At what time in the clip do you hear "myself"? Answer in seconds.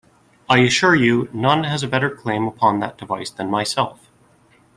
3.51-4.09